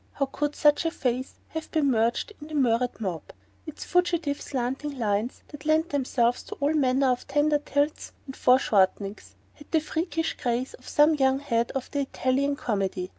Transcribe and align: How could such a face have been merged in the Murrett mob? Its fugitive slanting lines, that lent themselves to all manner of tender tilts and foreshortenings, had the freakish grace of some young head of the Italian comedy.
How 0.13 0.25
could 0.25 0.55
such 0.55 0.83
a 0.83 0.89
face 0.89 1.35
have 1.49 1.69
been 1.69 1.91
merged 1.91 2.33
in 2.41 2.47
the 2.47 2.55
Murrett 2.55 2.99
mob? 2.99 3.21
Its 3.67 3.83
fugitive 3.83 4.41
slanting 4.41 4.97
lines, 4.97 5.43
that 5.49 5.63
lent 5.63 5.91
themselves 5.91 6.41
to 6.45 6.55
all 6.55 6.73
manner 6.73 7.11
of 7.11 7.27
tender 7.27 7.59
tilts 7.59 8.11
and 8.25 8.35
foreshortenings, 8.35 9.35
had 9.53 9.69
the 9.69 9.79
freakish 9.79 10.37
grace 10.41 10.73
of 10.73 10.89
some 10.89 11.13
young 11.13 11.37
head 11.37 11.69
of 11.75 11.91
the 11.91 11.99
Italian 11.99 12.55
comedy. 12.55 13.09